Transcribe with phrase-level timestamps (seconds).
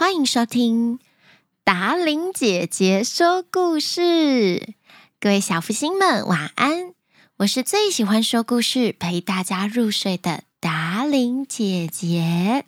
[0.00, 0.98] 欢迎收听
[1.62, 4.72] 达玲姐姐说故事。
[5.20, 6.94] 各位小福星们，晚安！
[7.36, 12.64] 我是最喜欢说故事、陪大家入睡的达玲姐姐。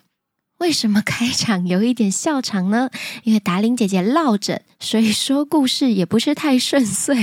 [0.58, 2.90] 为什么开场有一点笑场呢？
[3.22, 7.16] 因为达玲姐姐落枕，所以说故事也不是太顺遂。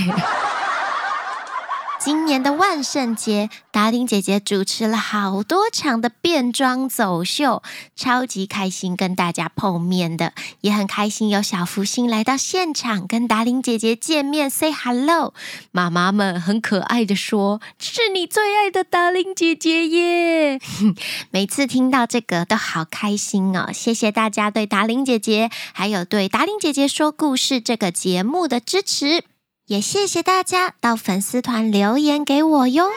[2.10, 7.62] 今年的万圣节，达玲姐姐主持了好多场的变装走秀，
[7.96, 15.36] 超级开心跟大家碰面的，也很开心有小福星来到现场跟达玲姐姐见面，say hello。
[15.70, 20.60] 妈妈们很可爱的说：“是你最爱的达玲姐姐耶！”
[21.30, 29.24] 每次听到这个都好开心哦，谢谢大家对达玲姐姐，还有对达玲姐姐说故事这个节目的支持。
[29.70, 32.88] 也谢谢大家到粉丝团留言给我哟，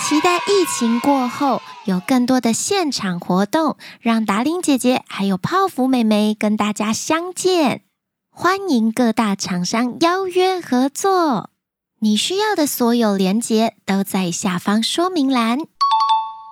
[0.00, 7.82] 期待疫情过后有更多的现场活动，让达令姐姐还有泡芙妹妹跟大家相见。
[8.30, 11.50] 欢迎各大厂商邀约合作，
[11.98, 15.58] 你需要的所有链接都在下方说明栏。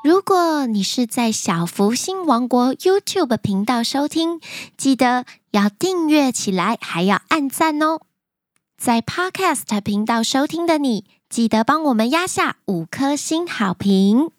[0.03, 4.41] 如果你是在小福星王国 YouTube 频道收听，
[4.77, 8.01] 记得要订阅起来，还要按赞哦。
[8.81, 14.31] 在 Podcast 频道收听的你，记得帮我们压下五颗星好评。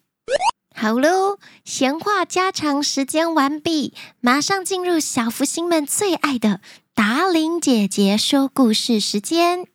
[0.74, 6.60] 好喽，闲话家常时间完毕，马上进入小福星们最爱的
[6.92, 9.68] 达玲姐姐说故事时间。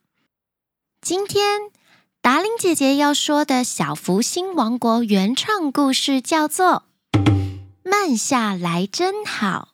[1.00, 1.62] 今天
[2.22, 6.84] 达玲姐姐要说的小福星王国原创故事叫做
[7.86, 9.70] 《慢下来真好》。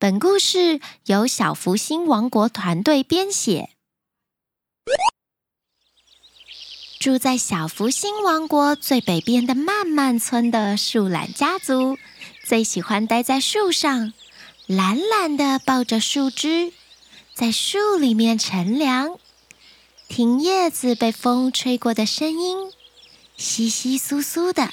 [0.00, 3.70] 本故事由小福星王国团队编写。
[7.00, 11.98] 住在小福星王国最北边的曼曼村的树懒家族，
[12.44, 14.12] 最喜欢待在树上，
[14.68, 16.72] 懒懒的抱着树枝，
[17.34, 19.18] 在树里面乘凉，
[20.06, 22.72] 听叶子被风吹过的声音，
[23.36, 24.70] 稀稀疏疏的。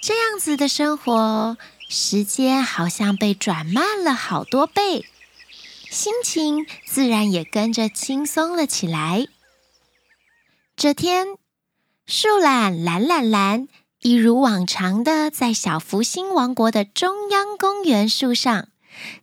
[0.00, 1.58] 这样子的生活。
[1.88, 5.06] 时间好像被转慢了好多倍，
[5.88, 9.26] 心情自然也跟着轻松了起来。
[10.74, 11.26] 这天，
[12.06, 13.68] 树懒懒懒懒
[14.00, 18.68] 一如往常的在小福星王国的中央公园树上，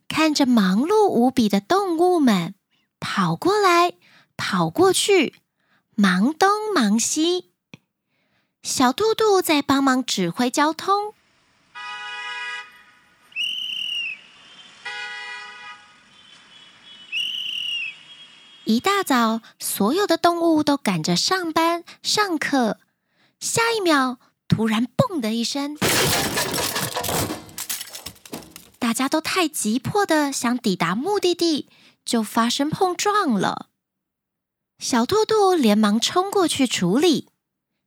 [0.07, 2.55] 看着忙碌无比的动物们
[2.99, 3.93] 跑过来
[4.37, 5.35] 跑过去，
[5.95, 7.51] 忙东忙西。
[8.63, 11.13] 小兔兔在帮忙指挥交通。
[18.65, 22.77] 一大早，所有的动物都赶着上班、上课。
[23.41, 25.77] 下一秒，突然“嘣”的一声，
[28.79, 31.67] 大家都太急迫的想抵达目的地，
[32.05, 33.67] 就发生碰撞了。
[34.79, 37.27] 小兔兔连忙冲过去处理，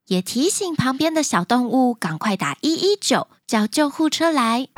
[0.09, 4.69] 也提醒旁边的小动物赶快打一一九，叫救护车来。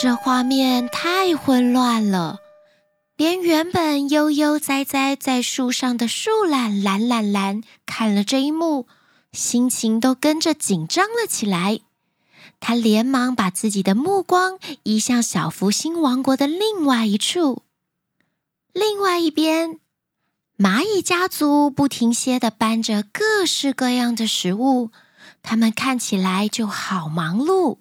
[0.00, 2.38] 这画面太混乱了。
[3.16, 8.86] 连原本悠悠哉哉在树上的树懒懒懒懒，看了这一幕，
[9.32, 11.80] 心情都跟着紧张了起来。
[12.60, 17.62] 他连忙把自己的目光移向小福星王国的另外一处。
[18.74, 19.80] 另外一边，
[20.58, 24.90] 蚂蚁家族不停歇地搬着各式各样的食物，
[25.42, 27.78] 他们看起来就好忙碌。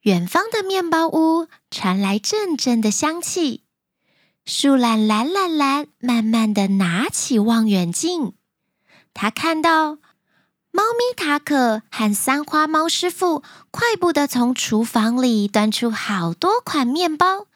[0.00, 3.62] 远方的面包屋传来阵阵的香气。
[4.44, 8.34] 树懒懒懒懒，慢慢的拿起望远镜，
[9.14, 9.98] 他看到
[10.72, 17.46] 猫咪塔可和三花猫师傅快步的从厨房里端出好多款面包，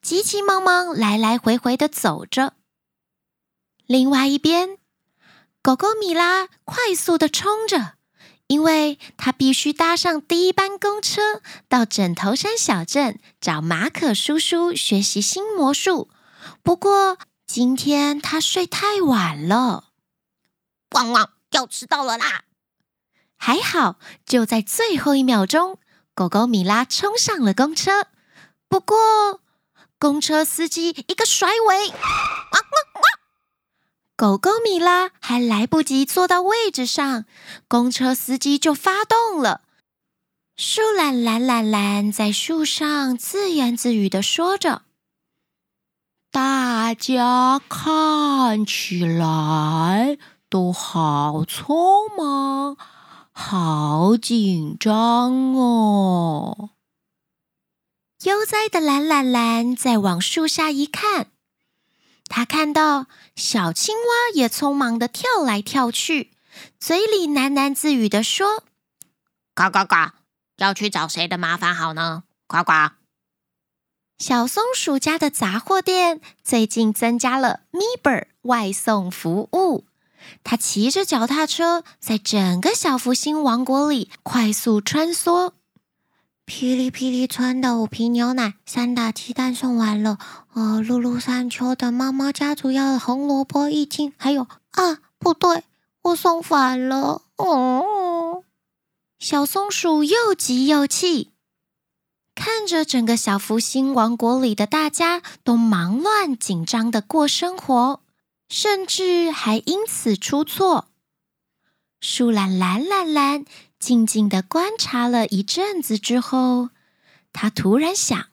[0.00, 2.52] 急急忙忙来来回回的走着。
[3.86, 4.78] 另外一边，
[5.60, 7.94] 狗狗米拉快速的冲着，
[8.46, 16.08] 因为它必须搭上第一班公车到枕头山小镇找马可叔叔学习新魔术。
[16.66, 17.16] 不过
[17.46, 19.92] 今天他睡太晚了，
[20.90, 22.42] 汪汪，要迟到了啦！
[23.36, 25.78] 还好，就在最后一秒钟，
[26.12, 28.08] 狗狗米拉冲上了公车。
[28.66, 29.40] 不过，
[30.00, 33.02] 公车司机一个甩尾，汪汪汪！
[34.16, 37.26] 狗狗米拉还来不及坐到位置上，
[37.68, 39.60] 公车司机就发动了。
[40.56, 44.82] 树懒懒懒懒在树上自言自语的说着。
[46.36, 50.18] 大家看起来
[50.50, 52.76] 都好匆忙，
[53.32, 56.72] 好紧张哦！
[58.24, 61.28] 悠哉的蓝蓝蓝再往树下一看，
[62.28, 66.32] 他看到小青蛙也匆忙的跳来跳去，
[66.78, 68.62] 嘴里喃喃自语的说
[69.56, 70.12] ：“呱呱呱，
[70.58, 72.24] 要去找谁的麻烦好呢？
[72.46, 72.72] 呱呱。”
[74.18, 79.84] 小松鼠家的杂货店最近增加了 Meber 外送服务。
[80.42, 85.52] 他骑着脚踏车，在整个小福星王国里快速穿梭。
[86.46, 90.18] 霹雳霹雳村的五瓶牛奶、三打鸡蛋送完了。
[90.54, 95.64] 呃，露露山丘的妈妈家族要的红萝卜一斤，还有啊，不对，
[96.02, 97.22] 我送反了。
[97.36, 98.42] 哦，
[99.18, 101.32] 小松鼠又急又气。
[102.36, 108.00] 看着整个小福星王国里的大家都忙乱紧张的过生活，
[108.48, 110.88] 甚至还因此出错。
[111.98, 113.46] 树懒蓝蓝蓝
[113.80, 116.68] 静静的观察了一阵子之后，
[117.32, 118.26] 他突然想：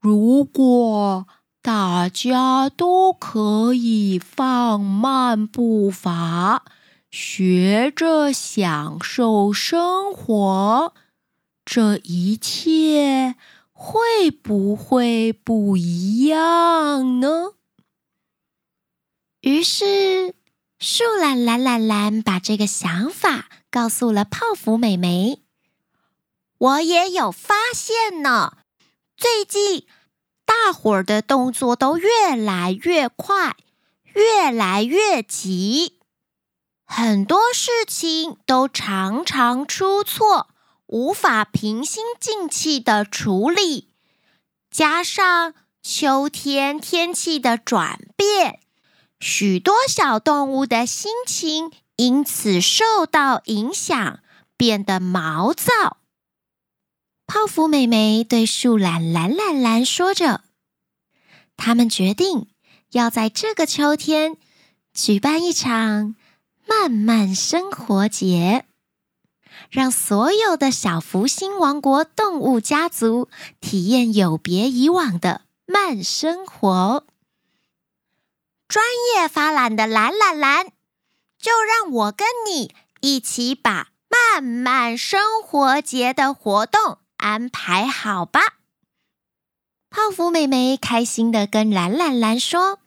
[0.00, 1.28] 如果
[1.62, 6.64] 大家都可以放慢步伐，
[7.12, 10.92] 学着享受生活。
[11.74, 13.34] 这一切
[13.72, 17.54] 会不会不一样呢？
[19.40, 20.34] 于是，
[20.78, 25.40] 树懒懒懒懒把这个想法告诉了泡芙美眉。
[26.58, 28.58] 我也有发现呢，
[29.16, 29.86] 最近
[30.44, 33.56] 大伙儿的动作都越来越快，
[34.12, 36.00] 越来越急，
[36.84, 40.48] 很多事情都常常出错。
[40.92, 43.88] 无法平心静气的处理，
[44.70, 48.60] 加上秋天天气的转变，
[49.18, 54.20] 许多小动物的心情因此受到影响，
[54.58, 55.96] 变得毛躁。
[57.26, 60.42] 泡芙美眉对树懒懒懒蓝说着
[61.56, 62.48] ：“他们决定
[62.90, 64.36] 要在这个秋天
[64.92, 66.14] 举办一场
[66.68, 68.66] 慢慢生活节。”
[69.70, 73.28] 让所有的小福星王国动物家族
[73.60, 77.04] 体验有别以往的慢生活。
[78.68, 78.84] 专
[79.14, 80.66] 业发懒的懒懒蓝，
[81.38, 88.40] 就让我跟你一起把慢慢生活节的活动安排好吧。
[89.90, 92.78] 泡芙美眉开心地跟懒懒蓝说：“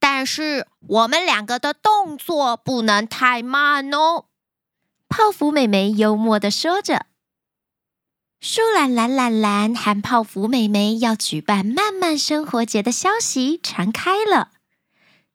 [0.00, 4.24] 但是我们两个的动作不能太慢哦。”
[5.12, 7.04] 泡芙美眉幽默的说着
[8.40, 14.52] ：“树懒懒懒懒和泡芙美眉要举办慢慢生活节的消息传开了，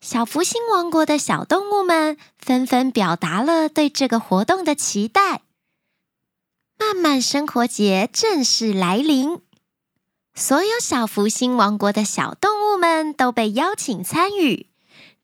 [0.00, 5.42] 小福星王国的小动物们纷纷表达了对这个活动的期待。
[6.76, 9.40] 慢慢生活节正式来临，
[10.34, 14.66] 所有小福星王国的小动物们都被邀请参与，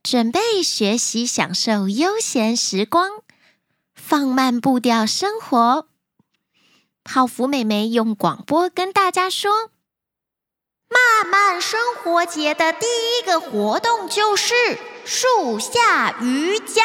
[0.05, 3.11] 准备学习享受悠闲时光。”
[4.07, 5.89] 放慢步调生活。
[7.05, 9.71] 泡芙美眉用广播跟大家说
[10.93, 14.55] ：“慢慢生活节的第一个活动就是
[15.07, 16.83] 树下瑜伽，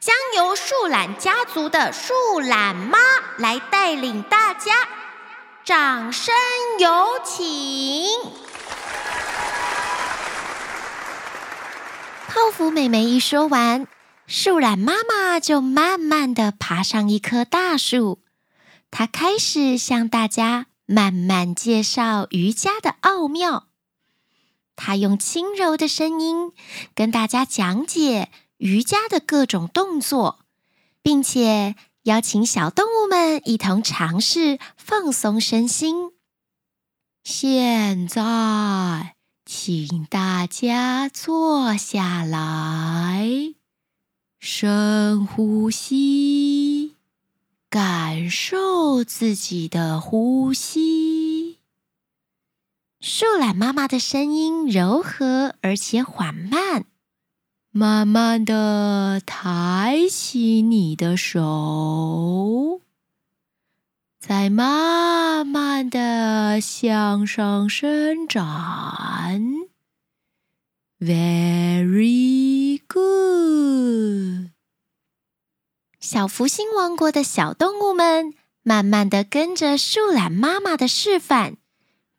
[0.00, 2.98] 将由树懒家族的树懒妈
[3.36, 4.88] 来带领大家。
[5.62, 6.34] 掌声
[6.78, 8.08] 有请！”
[12.28, 13.86] 泡芙美眉一说完。
[14.26, 18.22] 树懒妈妈就慢慢地爬上一棵大树，
[18.90, 23.68] 她开始向大家慢慢介绍瑜伽的奥妙。
[24.74, 26.52] 她用轻柔的声音
[26.94, 30.40] 跟大家讲解瑜伽的各种动作，
[31.02, 36.10] 并且邀请小动物们一同尝试放松身心。
[37.22, 39.14] 现在，
[39.44, 43.54] 请大家坐下来。
[44.48, 46.94] 深呼吸，
[47.68, 51.58] 感受自己的呼吸。
[53.00, 56.84] 树懒妈妈的声音柔和而且缓慢，
[57.72, 62.80] 慢慢的抬起你的手，
[64.20, 68.44] 再慢慢的向上伸展。
[71.00, 72.65] Very
[72.96, 74.50] good。
[76.00, 81.56] 小福星王国的小动物们慢慢的跟着树懒妈妈的示范，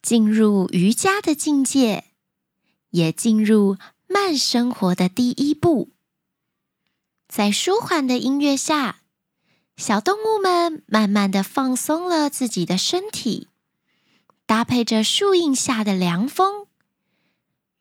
[0.03, 2.03] 进入瑜伽的境界，
[2.91, 5.89] 也进入慢生活的第一步。
[7.27, 8.99] 在舒缓的音乐下，
[9.77, 13.47] 小动物们慢慢的放松了自己的身体，
[14.45, 16.66] 搭配着树荫下的凉风，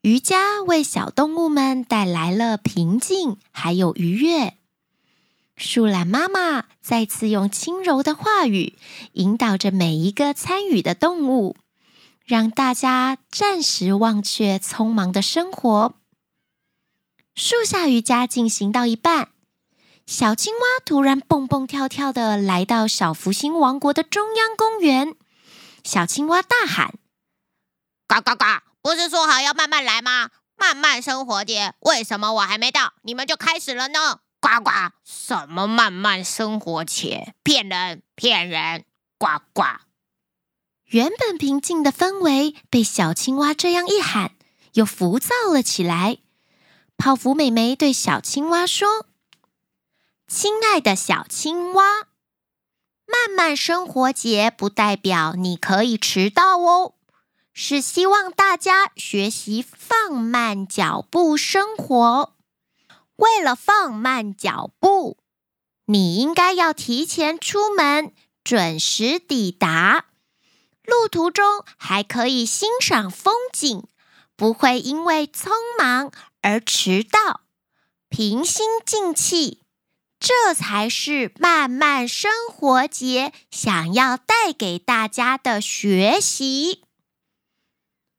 [0.06, 4.56] 瑜伽为小动物们带来了平静还有愉悦。
[5.56, 8.78] 树懒妈妈再次用轻柔的话语
[9.14, 11.56] 引导着每一个参与的动物，
[12.24, 15.96] 让大家暂时忘却匆忙的生活。
[17.34, 19.30] 树下瑜伽进行到一半，
[20.06, 25.16] 小青蛙突然蹦蹦跳跳的来到小福星王国的中央公园。
[25.82, 26.94] 小青蛙大喊
[28.06, 28.65] ：“呱呱呱！
[28.86, 30.30] 不是说好要慢慢来吗？
[30.54, 34.70] 慢慢生活节，为什么我还没到，你们就开始了呢？”呱呱！
[35.04, 38.84] 什么慢慢生活且骗人骗人！
[39.18, 39.80] 呱呱！
[40.84, 44.36] 原本平静的氛围被小青蛙这样一喊，
[44.74, 46.18] 又浮躁了起来。
[46.96, 49.06] 泡芙妹妹对小青蛙说
[50.28, 51.82] ：“亲爱的小青蛙，
[53.04, 56.94] 慢慢生活节不代表你可以迟到哦，
[57.58, 62.34] 是希望大家学习放慢脚步生活。”
[63.16, 65.16] 为了放慢脚步，
[65.86, 68.12] 你应该要提前出门，
[68.44, 70.04] 准时抵达。
[70.84, 73.84] 路途中还可以欣赏风景，
[74.36, 75.48] 不会因为匆
[75.78, 77.40] 忙而迟到。
[78.10, 79.62] 平心静气，
[80.20, 86.84] 这才是慢慢生活节想要带给大家的学习。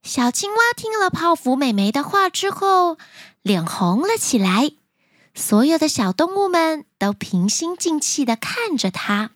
[0.07, 2.97] 小青蛙听了泡芙妹妹的话之后，
[3.41, 4.71] 脸红了起来。
[5.35, 9.31] 所有的小动物们都平心静气的看着它，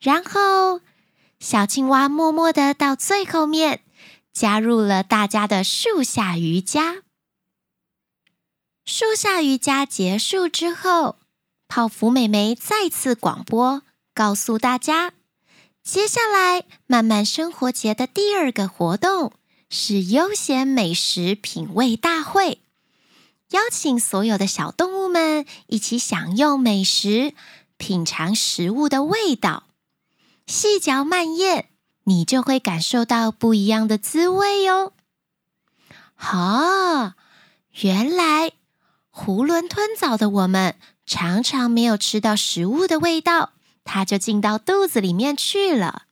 [0.00, 0.80] 然后
[1.38, 3.84] 小青蛙默默的到最后面，
[4.32, 7.04] 加入了大家的树下瑜伽。
[8.84, 11.14] 树下瑜伽结束之后，
[11.68, 15.12] 泡芙美眉再次广播，告诉大家，
[15.84, 19.32] 接下来慢慢生活节的第二个活动
[19.68, 22.60] 是悠闲美食品味大会。
[23.50, 27.32] 邀请所有的小动物们一起享用美食，
[27.76, 29.64] 品尝食物的味道，
[30.46, 31.66] 细嚼慢咽，
[32.04, 34.92] 你就会感受到不一样的滋味哟。
[36.18, 37.14] 哦，
[37.82, 38.52] 原来
[39.12, 43.52] 囫囵吞枣的我们常常没有吃到食物的味道，
[43.84, 46.05] 它就进到肚子里面去了。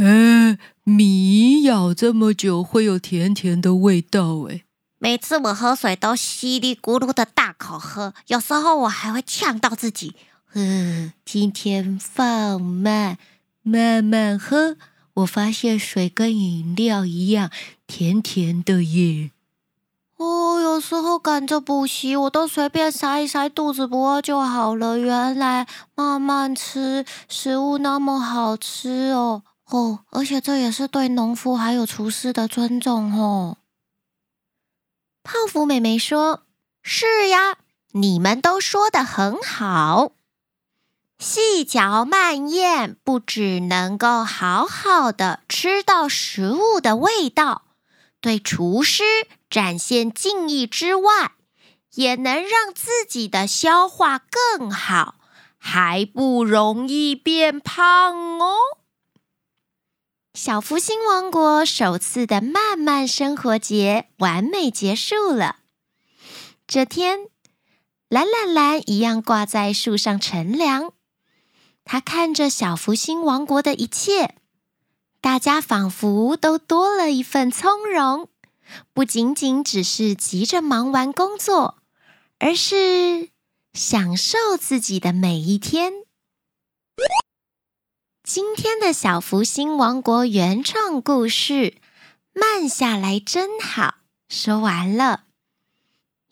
[0.00, 4.62] 哎，米咬这么久会有甜甜的味道哎。
[5.00, 10.14] 每次我喝水都稀里咕噜的大口喝，有时候我还会呛到自己。
[10.54, 13.18] 嗯，今天放慢，
[13.62, 14.76] 慢慢喝。
[15.14, 17.50] 我发现水跟饮料一样
[17.88, 19.32] 甜甜的耶。
[20.16, 24.96] 哦，有时候赶着补习，我都随便塞一塞，肚子不饿就好了。
[24.96, 29.42] 原来慢慢吃食物那么好吃哦。
[29.70, 33.58] 哦，而且这也是对农夫还有厨师的尊重哦。
[35.22, 36.44] 泡芙妹妹说
[36.82, 37.58] ：“是呀，
[37.92, 40.12] 你们都说得很好。
[41.18, 47.66] 细嚼慢咽，不只能够好好的吃到食物的味道，
[48.22, 49.02] 对厨师
[49.50, 51.32] 展现敬意之外，
[51.92, 54.18] 也能让自己的消化
[54.58, 55.16] 更好，
[55.58, 58.56] 还不容易变胖哦。”
[60.40, 65.56] 小福星王国首次的慢慢生活节完美结束了。
[66.68, 67.26] 这天，
[68.08, 70.92] 蓝蓝蓝一样挂在树上乘凉。
[71.84, 74.36] 他看着小福星王国的一切，
[75.20, 78.28] 大家仿佛都多了一份从容，
[78.94, 81.78] 不仅仅只是急着忙完工作，
[82.38, 83.30] 而是
[83.72, 85.92] 享受自己的每一天。
[88.30, 91.54] 今天的小福星王国原创故事
[92.34, 93.82] 《慢下来真好》
[94.28, 95.22] 说完了。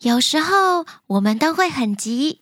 [0.01, 2.41] 有时候我们都会很急，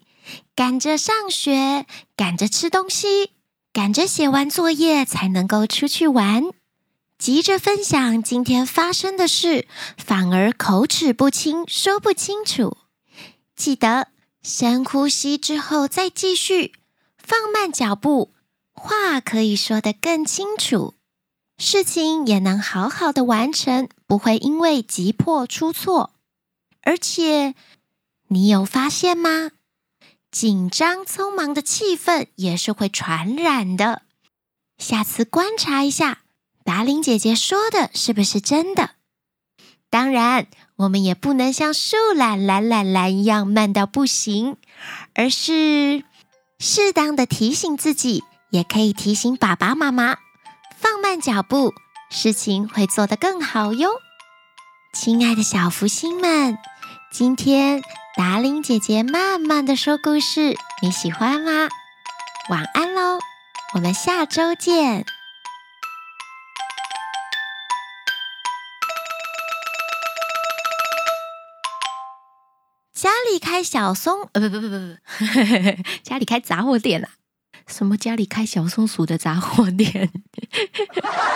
[0.58, 1.86] 赶着上学，
[2.18, 3.32] 赶着吃东西，
[3.72, 6.44] 赶着写完作业才能够出去玩，
[7.18, 12.76] 急着分享今天发生的事，反而口齿不清，说不清楚。
[13.56, 14.10] 记得
[14.44, 16.74] 深呼吸之后再继续，
[17.18, 18.35] 放慢脚步。
[18.76, 20.94] 话可以说得更清楚，
[21.58, 26.12] 事情也能好好的完成，不会因为急迫出错。
[26.82, 27.56] 而且，
[28.28, 29.52] 你有发现吗？
[30.30, 34.04] 紧张匆忙的气氛也是会传染的。
[34.78, 36.20] 下次观察一下，
[36.66, 38.92] 达伶姐姐说的是不是真的？
[39.90, 44.58] 当然，我们也不能像树懒懒懒懒一样慢到不行，
[45.14, 46.04] 而是
[46.60, 50.16] 适当的提醒自己，也可以提醒爸爸妈妈
[50.78, 51.74] 放慢脚步，
[52.10, 53.90] 事情会做得更好哟。
[54.94, 56.58] 亲爱的小福星们，
[57.12, 57.82] 今天
[58.16, 61.68] 达令姐姐慢慢的说故事，你喜欢吗？
[62.48, 63.20] 晚安喽，
[63.74, 65.06] 我们下周见。
[72.94, 77.10] 家里开小松，呃，不不不不不， 家里开杂货店啊？
[77.68, 80.12] 什么家里开小松鼠的杂货店？